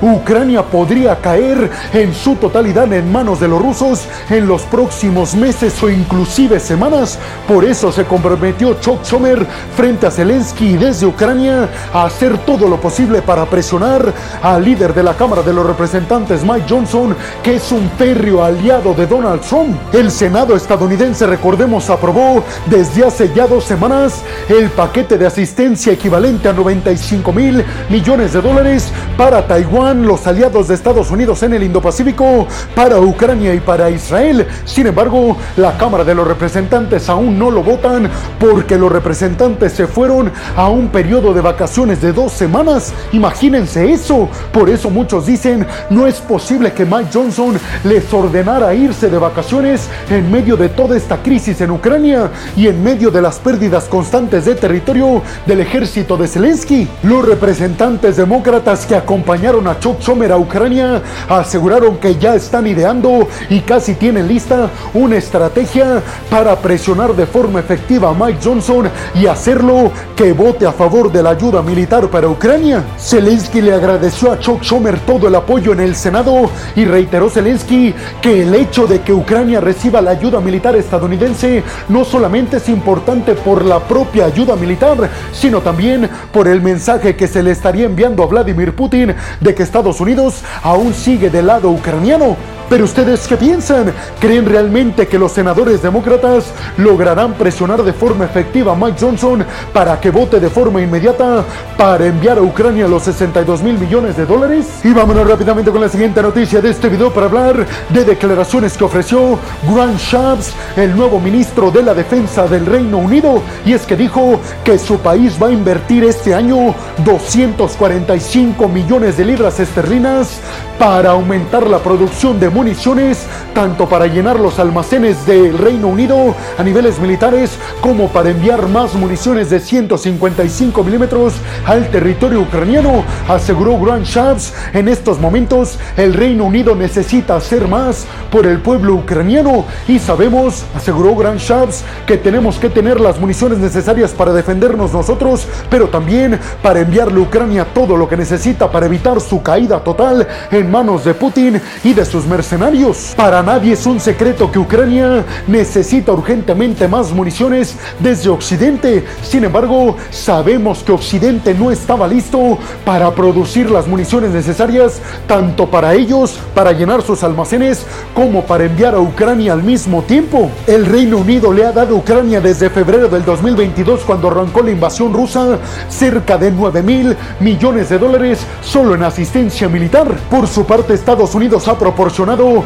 Ucrania 0.00 0.62
podría 0.62 1.16
caer 1.20 1.68
en 1.92 2.14
su 2.14 2.36
totalidad 2.36 2.92
en 2.92 3.10
manos 3.10 3.40
de 3.40 3.48
los 3.48 3.60
rusos 3.60 4.06
en 4.28 4.46
los 4.46 4.62
próximos 4.62 5.34
meses 5.34 5.82
o 5.82 5.90
inclusive 6.20 6.60
semanas. 6.60 7.18
Por 7.48 7.64
eso 7.64 7.90
se 7.90 8.04
comprometió 8.04 8.74
Chuck 8.74 9.02
Schumer 9.04 9.46
frente 9.74 10.06
a 10.06 10.10
Zelensky 10.10 10.76
desde 10.76 11.06
Ucrania 11.06 11.66
a 11.94 12.04
hacer 12.04 12.36
todo 12.44 12.68
lo 12.68 12.78
posible 12.78 13.22
para 13.22 13.46
presionar 13.46 14.12
al 14.42 14.62
líder 14.62 14.92
de 14.92 15.02
la 15.02 15.14
Cámara 15.14 15.40
de 15.40 15.54
los 15.54 15.64
Representantes, 15.64 16.44
Mike 16.44 16.66
Johnson, 16.68 17.16
que 17.42 17.56
es 17.56 17.72
un 17.72 17.90
férreo 17.96 18.44
aliado 18.44 18.92
de 18.92 19.06
Donald 19.06 19.40
Trump. 19.40 19.78
El 19.94 20.10
Senado 20.10 20.54
estadounidense, 20.54 21.26
recordemos, 21.26 21.88
aprobó 21.88 22.44
desde 22.66 23.06
hace 23.06 23.32
ya 23.34 23.46
dos 23.46 23.64
semanas 23.64 24.20
el 24.50 24.68
paquete 24.68 25.16
de 25.16 25.26
asistencia 25.26 25.94
equivalente 25.94 26.50
a 26.50 26.52
95 26.52 27.32
mil 27.32 27.64
millones 27.88 28.34
de 28.34 28.42
dólares 28.42 28.92
para 29.16 29.46
Taiwán, 29.46 30.06
los 30.06 30.26
aliados 30.26 30.68
de 30.68 30.74
Estados 30.74 31.10
Unidos 31.10 31.42
en 31.44 31.54
el 31.54 31.62
Indo-Pacífico, 31.62 32.46
para 32.74 33.00
Ucrania 33.00 33.54
y 33.54 33.60
para 33.60 33.88
Israel. 33.88 34.46
Sin 34.66 34.86
embargo, 34.86 35.38
la 35.56 35.78
Cámara 35.78 36.04
de 36.04 36.09
los 36.14 36.26
Representantes 36.26 37.08
aún 37.08 37.38
no 37.38 37.50
lo 37.50 37.62
votan 37.62 38.08
porque 38.38 38.78
los 38.78 38.90
representantes 38.90 39.72
se 39.72 39.86
fueron 39.86 40.32
a 40.56 40.68
un 40.68 40.88
periodo 40.88 41.34
de 41.34 41.40
vacaciones 41.40 42.00
de 42.00 42.12
dos 42.12 42.32
semanas. 42.32 42.94
Imagínense 43.12 43.92
eso. 43.92 44.28
Por 44.52 44.70
eso 44.70 44.90
muchos 44.90 45.26
dicen, 45.26 45.66
no 45.90 46.06
es 46.06 46.20
posible 46.20 46.72
que 46.72 46.84
Mike 46.84 47.10
Johnson 47.12 47.58
les 47.84 48.12
ordenara 48.12 48.74
irse 48.74 49.10
de 49.10 49.18
vacaciones 49.18 49.88
en 50.08 50.30
medio 50.30 50.56
de 50.56 50.70
toda 50.70 50.96
esta 50.96 51.22
crisis 51.22 51.60
en 51.60 51.72
Ucrania 51.72 52.30
y 52.56 52.68
en 52.68 52.82
medio 52.82 53.10
de 53.10 53.22
las 53.22 53.38
pérdidas 53.38 53.84
constantes 53.84 54.44
de 54.44 54.54
territorio 54.54 55.22
del 55.46 55.60
ejército 55.60 56.16
de 56.16 56.26
Zelensky. 56.26 56.88
Los 57.02 57.24
representantes 57.26 58.16
demócratas 58.16 58.86
que 58.86 58.96
acompañaron 58.96 59.66
a 59.66 59.78
Chuck 59.78 60.00
Schumer 60.00 60.32
a 60.32 60.38
Ucrania 60.38 61.02
aseguraron 61.28 61.98
que 61.98 62.16
ya 62.16 62.34
están 62.34 62.66
ideando 62.66 63.28
y 63.48 63.60
casi 63.60 63.94
tienen 63.94 64.26
lista 64.26 64.70
una 64.94 65.16
estrategia 65.16 65.99
para 66.28 66.56
presionar 66.56 67.14
de 67.14 67.26
forma 67.26 67.60
efectiva 67.60 68.10
a 68.10 68.14
Mike 68.14 68.40
Johnson 68.42 68.88
y 69.14 69.26
hacerlo 69.26 69.92
que 70.16 70.32
vote 70.32 70.66
a 70.66 70.72
favor 70.72 71.10
de 71.10 71.22
la 71.22 71.30
ayuda 71.30 71.62
militar 71.62 72.08
para 72.08 72.28
Ucrania. 72.28 72.84
Zelensky 72.98 73.60
le 73.60 73.74
agradeció 73.74 74.32
a 74.32 74.38
Chuck 74.38 74.62
Schumer 74.62 74.98
todo 75.00 75.28
el 75.28 75.34
apoyo 75.34 75.72
en 75.72 75.80
el 75.80 75.94
Senado 75.94 76.50
y 76.76 76.84
reiteró 76.84 77.30
Zelensky 77.30 77.94
que 78.20 78.42
el 78.42 78.54
hecho 78.54 78.86
de 78.86 79.00
que 79.02 79.12
Ucrania 79.12 79.60
reciba 79.60 80.00
la 80.00 80.12
ayuda 80.12 80.40
militar 80.40 80.76
estadounidense 80.76 81.62
no 81.88 82.04
solamente 82.04 82.58
es 82.58 82.68
importante 82.68 83.34
por 83.34 83.64
la 83.64 83.80
propia 83.80 84.26
ayuda 84.26 84.56
militar, 84.56 85.10
sino 85.32 85.60
también 85.60 86.08
por 86.32 86.48
el 86.48 86.60
mensaje 86.60 87.16
que 87.16 87.28
se 87.28 87.42
le 87.42 87.50
estaría 87.50 87.86
enviando 87.86 88.22
a 88.22 88.26
Vladimir 88.26 88.74
Putin 88.74 89.14
de 89.40 89.54
que 89.54 89.62
Estados 89.62 90.00
Unidos 90.00 90.42
aún 90.62 90.94
sigue 90.94 91.30
del 91.30 91.46
lado 91.46 91.70
ucraniano. 91.70 92.36
Pero 92.70 92.84
ustedes 92.84 93.26
qué 93.26 93.36
piensan? 93.36 93.92
¿Creen 94.20 94.46
realmente 94.46 95.08
que 95.08 95.18
los 95.18 95.32
senadores 95.32 95.82
demócratas 95.82 96.52
lograrán 96.76 97.34
presionar 97.34 97.82
de 97.82 97.92
forma 97.92 98.24
efectiva 98.24 98.72
a 98.72 98.76
Mike 98.76 98.96
Johnson 99.00 99.44
para 99.72 100.00
que 100.00 100.10
vote 100.10 100.38
de 100.38 100.48
forma 100.48 100.80
inmediata 100.80 101.44
para 101.76 102.06
enviar 102.06 102.38
a 102.38 102.42
Ucrania 102.42 102.86
los 102.86 103.02
62 103.02 103.62
mil 103.64 103.76
millones 103.76 104.16
de 104.16 104.24
dólares? 104.24 104.68
Y 104.84 104.92
vámonos 104.92 105.26
rápidamente 105.26 105.72
con 105.72 105.80
la 105.80 105.88
siguiente 105.88 106.22
noticia 106.22 106.60
de 106.60 106.70
este 106.70 106.88
video 106.88 107.12
para 107.12 107.26
hablar 107.26 107.66
de 107.88 108.04
declaraciones 108.04 108.76
que 108.76 108.84
ofreció 108.84 109.36
Grant 109.68 109.98
Shapps, 109.98 110.52
el 110.76 110.94
nuevo 110.94 111.18
ministro 111.18 111.72
de 111.72 111.82
la 111.82 111.92
Defensa 111.92 112.46
del 112.46 112.66
Reino 112.66 112.98
Unido, 112.98 113.42
y 113.66 113.72
es 113.72 113.82
que 113.82 113.96
dijo 113.96 114.38
que 114.62 114.78
su 114.78 114.96
país 114.98 115.36
va 115.42 115.48
a 115.48 115.52
invertir 115.52 116.04
este 116.04 116.34
año 116.36 116.72
245 117.04 118.68
millones 118.68 119.16
de 119.16 119.24
libras 119.24 119.58
esterlinas 119.58 120.38
para 120.80 121.10
aumentar 121.10 121.68
la 121.68 121.78
producción 121.80 122.40
de 122.40 122.48
municiones, 122.48 123.26
tanto 123.54 123.88
para 123.88 124.06
llenar 124.06 124.38
los 124.38 124.58
almacenes 124.58 125.26
del 125.26 125.56
Reino 125.58 125.88
Unido 125.88 126.34
a 126.58 126.62
niveles 126.62 126.98
militares, 126.98 127.58
como 127.80 128.08
para 128.08 128.30
enviar 128.30 128.68
más 128.68 128.94
municiones 128.94 129.50
de 129.50 129.60
155 129.60 130.82
milímetros 130.84 131.34
al 131.66 131.88
territorio 131.90 132.40
ucraniano, 132.40 133.04
aseguró 133.28 133.78
Grant 133.78 134.06
Shapps. 134.06 134.52
En 134.72 134.88
estos 134.88 135.18
momentos, 135.18 135.78
el 135.96 136.14
Reino 136.14 136.44
Unido 136.44 136.74
necesita 136.74 137.36
hacer 137.36 137.68
más 137.68 138.06
por 138.30 138.46
el 138.46 138.60
pueblo 138.60 138.94
ucraniano 138.94 139.64
y 139.88 139.98
sabemos, 139.98 140.64
aseguró 140.74 141.14
Grant 141.16 141.40
Shapps, 141.40 141.84
que 142.06 142.16
tenemos 142.16 142.58
que 142.58 142.70
tener 142.70 143.00
las 143.00 143.18
municiones 143.18 143.58
necesarias 143.58 144.12
para 144.12 144.32
defendernos 144.32 144.92
nosotros, 144.92 145.46
pero 145.68 145.88
también 145.88 146.38
para 146.62 146.80
enviarle 146.80 147.20
a 147.20 147.22
Ucrania 147.22 147.66
todo 147.74 147.96
lo 147.96 148.08
que 148.08 148.16
necesita 148.16 148.70
para 148.70 148.86
evitar 148.86 149.20
su 149.20 149.42
caída 149.42 149.80
total 149.80 150.26
en 150.50 150.70
manos 150.70 151.04
de 151.04 151.14
Putin 151.14 151.60
y 151.84 151.92
de 151.92 152.04
sus 152.04 152.26
mercenarios 152.26 153.14
para 153.16 153.42
nadie 153.50 153.72
es 153.72 153.84
un 153.84 153.98
secreto 153.98 154.52
que 154.52 154.60
Ucrania 154.60 155.24
necesita 155.48 156.12
urgentemente 156.12 156.86
más 156.86 157.10
municiones 157.10 157.74
desde 157.98 158.28
Occidente. 158.28 159.04
Sin 159.24 159.42
embargo, 159.42 159.96
sabemos 160.12 160.84
que 160.84 160.92
Occidente 160.92 161.52
no 161.52 161.72
estaba 161.72 162.06
listo 162.06 162.58
para 162.84 163.12
producir 163.12 163.68
las 163.68 163.88
municiones 163.88 164.30
necesarias 164.30 165.02
tanto 165.26 165.68
para 165.68 165.94
ellos, 165.94 166.38
para 166.54 166.70
llenar 166.70 167.02
sus 167.02 167.24
almacenes, 167.24 167.84
como 168.14 168.44
para 168.44 168.66
enviar 168.66 168.94
a 168.94 169.00
Ucrania 169.00 169.52
al 169.52 169.64
mismo 169.64 170.02
tiempo. 170.02 170.48
El 170.68 170.86
Reino 170.86 171.16
Unido 171.16 171.52
le 171.52 171.66
ha 171.66 171.72
dado 171.72 171.96
a 171.96 171.98
Ucrania 171.98 172.40
desde 172.40 172.70
febrero 172.70 173.08
del 173.08 173.24
2022, 173.24 174.02
cuando 174.02 174.28
arrancó 174.28 174.62
la 174.62 174.70
invasión 174.70 175.12
rusa, 175.12 175.58
cerca 175.88 176.38
de 176.38 176.52
9 176.52 176.84
mil 176.84 177.16
millones 177.40 177.88
de 177.88 177.98
dólares 177.98 178.46
solo 178.62 178.94
en 178.94 179.02
asistencia 179.02 179.68
militar. 179.68 180.06
Por 180.30 180.46
su 180.46 180.64
parte, 180.64 180.94
Estados 180.94 181.34
Unidos 181.34 181.66
ha 181.66 181.76
proporcionado 181.76 182.62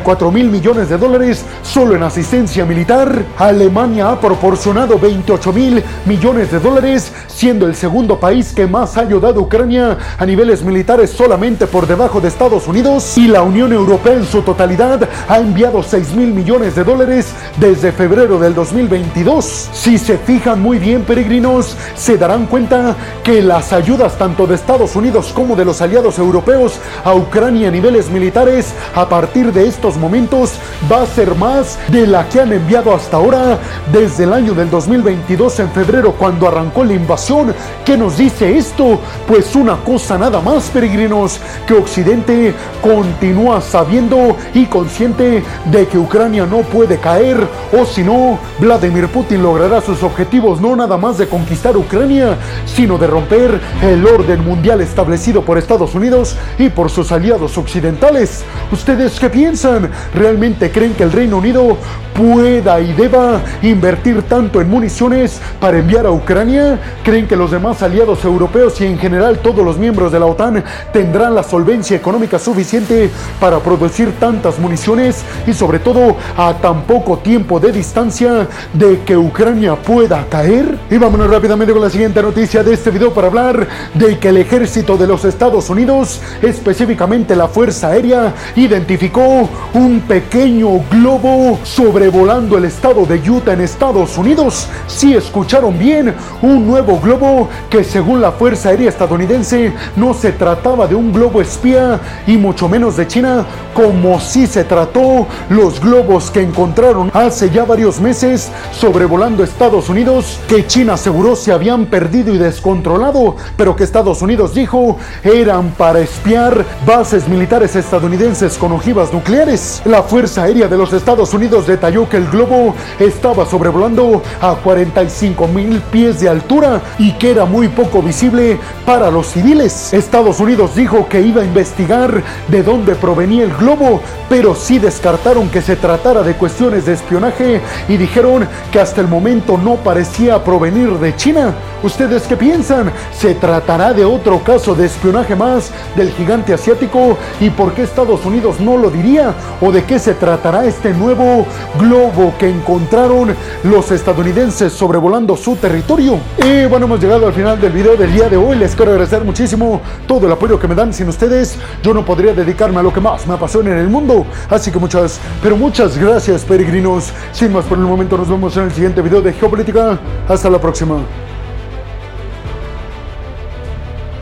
44 0.00 0.30
mil 0.30 0.50
millones 0.50 0.88
de 0.88 0.98
dólares 0.98 1.44
solo 1.62 1.94
en 1.94 2.02
asistencia 2.02 2.64
militar. 2.64 3.24
Alemania 3.38 4.10
ha 4.10 4.20
proporcionado 4.20 4.98
28 4.98 5.52
mil 5.52 5.82
millones 6.04 6.50
de 6.50 6.60
dólares, 6.60 7.12
siendo 7.28 7.66
el 7.66 7.74
segundo 7.74 8.18
país 8.18 8.52
que 8.52 8.66
más 8.66 8.96
ha 8.96 9.02
ayudado 9.02 9.40
a 9.40 9.42
Ucrania 9.42 9.98
a 10.18 10.26
niveles 10.26 10.62
militares 10.62 11.10
solamente 11.10 11.66
por 11.66 11.86
debajo 11.86 12.20
de 12.20 12.28
Estados 12.28 12.66
Unidos. 12.66 13.16
Y 13.16 13.28
la 13.28 13.42
Unión 13.42 13.72
Europea 13.72 14.14
en 14.14 14.26
su 14.26 14.42
totalidad 14.42 15.08
ha 15.28 15.38
enviado 15.38 15.82
6 15.82 16.14
mil 16.14 16.32
millones 16.32 16.74
de 16.74 16.84
dólares 16.84 17.28
desde 17.58 17.92
febrero 17.92 18.38
del 18.38 18.54
2022. 18.54 19.70
Si 19.72 19.98
se 19.98 20.18
fijan 20.18 20.60
muy 20.60 20.78
bien, 20.78 21.02
peregrinos, 21.02 21.76
se 21.94 22.18
darán 22.18 22.46
cuenta 22.46 22.96
que 23.22 23.42
las 23.42 23.72
ayudas 23.72 24.18
tanto 24.18 24.46
de 24.46 24.56
Estados 24.56 24.96
Unidos 24.96 25.32
como 25.34 25.56
de 25.56 25.64
los 25.64 25.80
aliados 25.80 26.18
europeos 26.18 26.78
a 27.04 27.14
Ucrania 27.14 27.68
a 27.68 27.70
niveles 27.70 28.10
militares 28.10 28.74
a 28.94 29.08
partir 29.08 29.52
de 29.52 29.66
estos 29.66 29.85
momentos 29.94 30.54
va 30.90 31.02
a 31.02 31.06
ser 31.06 31.36
más 31.36 31.78
de 31.88 32.06
la 32.06 32.28
que 32.28 32.40
han 32.40 32.52
enviado 32.52 32.92
hasta 32.92 33.18
ahora 33.18 33.60
desde 33.92 34.24
el 34.24 34.32
año 34.32 34.52
del 34.52 34.68
2022 34.68 35.60
en 35.60 35.70
febrero 35.70 36.12
cuando 36.12 36.48
arrancó 36.48 36.82
la 36.82 36.94
invasión. 36.94 37.54
¿Qué 37.84 37.96
nos 37.96 38.18
dice 38.18 38.58
esto? 38.58 38.98
Pues 39.28 39.54
una 39.54 39.76
cosa 39.76 40.18
nada 40.18 40.40
más, 40.40 40.68
peregrinos, 40.70 41.38
que 41.68 41.74
Occidente 41.74 42.52
continúa 42.82 43.60
sabiendo 43.60 44.36
y 44.52 44.66
consciente 44.66 45.44
de 45.66 45.86
que 45.86 45.98
Ucrania 45.98 46.46
no 46.46 46.62
puede 46.62 46.98
caer 46.98 47.46
o 47.78 47.84
si 47.84 48.02
no, 48.02 48.38
Vladimir 48.58 49.08
Putin 49.08 49.42
logrará 49.42 49.80
sus 49.80 50.02
objetivos 50.02 50.60
no 50.60 50.74
nada 50.74 50.96
más 50.96 51.18
de 51.18 51.28
conquistar 51.28 51.76
Ucrania, 51.76 52.38
sino 52.64 52.98
de 52.98 53.06
romper 53.06 53.60
el 53.82 54.06
orden 54.06 54.44
mundial 54.44 54.80
establecido 54.80 55.42
por 55.42 55.58
Estados 55.58 55.94
Unidos 55.94 56.36
y 56.58 56.70
por 56.70 56.90
sus 56.90 57.12
aliados 57.12 57.58
occidentales. 57.58 58.44
¿Ustedes 58.72 59.18
qué 59.20 59.28
piensan? 59.28 59.75
¿Realmente 60.14 60.70
creen 60.70 60.94
que 60.94 61.02
el 61.02 61.12
Reino 61.12 61.38
Unido 61.38 61.76
pueda 62.16 62.80
y 62.80 62.92
deba 62.94 63.42
invertir 63.62 64.22
tanto 64.22 64.60
en 64.60 64.70
municiones 64.70 65.40
para 65.60 65.78
enviar 65.78 66.06
a 66.06 66.10
Ucrania? 66.10 66.78
¿Creen 67.04 67.26
que 67.26 67.36
los 67.36 67.50
demás 67.50 67.82
aliados 67.82 68.24
europeos 68.24 68.80
y 68.80 68.86
en 68.86 68.98
general 68.98 69.38
todos 69.38 69.64
los 69.64 69.78
miembros 69.78 70.12
de 70.12 70.20
la 70.20 70.26
OTAN 70.26 70.64
tendrán 70.92 71.34
la 71.34 71.42
solvencia 71.42 71.96
económica 71.96 72.38
suficiente 72.38 73.10
para 73.38 73.58
producir 73.58 74.12
tantas 74.18 74.58
municiones 74.58 75.24
y 75.46 75.52
sobre 75.52 75.78
todo 75.78 76.16
a 76.36 76.54
tan 76.54 76.82
poco 76.82 77.18
tiempo 77.18 77.60
de 77.60 77.72
distancia 77.72 78.48
de 78.72 79.00
que 79.02 79.16
Ucrania 79.16 79.76
pueda 79.76 80.26
caer? 80.28 80.78
Y 80.90 80.96
vámonos 80.96 81.30
rápidamente 81.30 81.72
con 81.72 81.82
la 81.82 81.90
siguiente 81.90 82.22
noticia 82.22 82.62
de 82.62 82.72
este 82.72 82.90
video 82.90 83.12
para 83.12 83.28
hablar 83.28 83.66
de 83.94 84.18
que 84.18 84.28
el 84.28 84.38
ejército 84.38 84.96
de 84.96 85.06
los 85.06 85.24
Estados 85.24 85.68
Unidos, 85.70 86.20
específicamente 86.42 87.36
la 87.36 87.48
Fuerza 87.48 87.88
Aérea, 87.88 88.34
identificó 88.56 89.48
un 89.74 90.00
pequeño 90.00 90.80
globo 90.90 91.58
sobrevolando 91.62 92.58
el 92.58 92.64
estado 92.64 93.06
de 93.06 93.18
Utah 93.28 93.52
en 93.52 93.60
Estados 93.60 94.16
Unidos. 94.18 94.68
Si 94.86 95.14
escucharon 95.14 95.78
bien, 95.78 96.14
un 96.42 96.66
nuevo 96.66 96.98
globo 97.00 97.48
que 97.70 97.84
según 97.84 98.20
la 98.20 98.32
Fuerza 98.32 98.70
Aérea 98.70 98.88
estadounidense 98.88 99.72
no 99.96 100.14
se 100.14 100.32
trataba 100.32 100.86
de 100.86 100.94
un 100.94 101.12
globo 101.12 101.40
espía 101.40 102.00
y 102.26 102.36
mucho 102.36 102.68
menos 102.68 102.96
de 102.96 103.06
China, 103.06 103.44
como 103.74 104.20
si 104.20 104.46
se 104.46 104.64
trató 104.64 105.26
los 105.50 105.80
globos 105.80 106.30
que 106.30 106.42
encontraron 106.42 107.10
hace 107.14 107.50
ya 107.50 107.64
varios 107.64 108.00
meses 108.00 108.50
sobrevolando 108.72 109.44
Estados 109.44 109.88
Unidos, 109.88 110.38
que 110.48 110.66
China 110.66 110.94
aseguró 110.94 111.36
se 111.36 111.52
habían 111.52 111.86
perdido 111.86 112.34
y 112.34 112.38
descontrolado, 112.38 113.36
pero 113.56 113.76
que 113.76 113.84
Estados 113.84 114.22
Unidos 114.22 114.54
dijo 114.54 114.96
eran 115.22 115.70
para 115.70 116.00
espiar 116.00 116.64
bases 116.86 117.28
militares 117.28 117.76
estadounidenses 117.76 118.56
con 118.58 118.72
ojivas 118.72 119.12
nucleares. 119.12 119.55
La 119.84 120.02
Fuerza 120.02 120.42
Aérea 120.42 120.68
de 120.68 120.76
los 120.76 120.92
Estados 120.92 121.32
Unidos 121.32 121.66
detalló 121.66 122.06
que 122.08 122.18
el 122.18 122.28
globo 122.28 122.74
estaba 122.98 123.46
sobrevolando 123.46 124.22
a 124.40 124.54
45 124.54 125.48
mil 125.48 125.80
pies 125.80 126.20
de 126.20 126.28
altura 126.28 126.82
y 126.98 127.12
que 127.12 127.30
era 127.30 127.46
muy 127.46 127.68
poco 127.68 128.02
visible 128.02 128.58
para 128.84 129.10
los 129.10 129.28
civiles. 129.28 129.94
Estados 129.94 130.40
Unidos 130.40 130.74
dijo 130.74 131.08
que 131.08 131.22
iba 131.22 131.40
a 131.40 131.44
investigar 131.44 132.22
de 132.48 132.62
dónde 132.62 132.94
provenía 132.96 133.44
el 133.44 133.54
globo, 133.54 134.00
pero 134.28 134.54
sí 134.54 134.78
descartaron 134.78 135.48
que 135.48 135.62
se 135.62 135.76
tratara 135.76 136.22
de 136.22 136.34
cuestiones 136.34 136.84
de 136.84 136.92
espionaje 136.92 137.60
y 137.88 137.96
dijeron 137.96 138.46
que 138.70 138.80
hasta 138.80 139.00
el 139.00 139.08
momento 139.08 139.56
no 139.56 139.76
parecía 139.76 140.42
provenir 140.44 140.90
de 140.98 141.16
China. 141.16 141.54
¿Ustedes 141.82 142.24
qué 142.24 142.36
piensan? 142.36 142.92
¿Se 143.16 143.34
tratará 143.34 143.94
de 143.94 144.04
otro 144.04 144.42
caso 144.42 144.74
de 144.74 144.86
espionaje 144.86 145.34
más 145.34 145.70
del 145.94 146.10
gigante 146.12 146.52
asiático? 146.52 147.16
¿Y 147.40 147.50
por 147.50 147.72
qué 147.72 147.82
Estados 147.82 148.24
Unidos 148.26 148.60
no 148.60 148.76
lo 148.76 148.90
diría? 148.90 149.34
¿O 149.60 149.72
de 149.72 149.84
qué 149.84 149.98
se 149.98 150.14
tratará 150.14 150.64
este 150.66 150.92
nuevo 150.92 151.46
globo 151.78 152.34
que 152.38 152.48
encontraron 152.48 153.34
los 153.64 153.90
estadounidenses 153.90 154.72
sobrevolando 154.72 155.36
su 155.36 155.56
territorio? 155.56 156.18
Y 156.44 156.66
bueno, 156.66 156.86
hemos 156.86 157.00
llegado 157.00 157.26
al 157.26 157.32
final 157.32 157.60
del 157.60 157.72
video 157.72 157.96
del 157.96 158.12
día 158.12 158.28
de 158.28 158.36
hoy. 158.36 158.56
Les 158.56 158.74
quiero 158.74 158.92
agradecer 158.92 159.24
muchísimo 159.24 159.80
todo 160.06 160.26
el 160.26 160.32
apoyo 160.32 160.58
que 160.58 160.68
me 160.68 160.74
dan. 160.74 160.92
Sin 160.92 161.08
ustedes, 161.08 161.58
yo 161.82 161.94
no 161.94 162.04
podría 162.04 162.34
dedicarme 162.34 162.80
a 162.80 162.82
lo 162.82 162.92
que 162.92 163.00
más 163.00 163.26
me 163.26 163.34
apasiona 163.34 163.70
en 163.70 163.78
el 163.78 163.88
mundo. 163.88 164.26
Así 164.50 164.70
que 164.70 164.78
muchas, 164.78 165.18
pero 165.42 165.56
muchas 165.56 165.96
gracias, 165.96 166.44
peregrinos. 166.44 167.12
Sin 167.32 167.52
más 167.52 167.64
por 167.64 167.78
el 167.78 167.84
momento, 167.84 168.16
nos 168.16 168.28
vemos 168.28 168.56
en 168.56 168.64
el 168.64 168.72
siguiente 168.72 169.00
video 169.02 169.22
de 169.22 169.32
Geopolítica. 169.32 169.98
Hasta 170.28 170.50
la 170.50 170.60
próxima. 170.60 170.98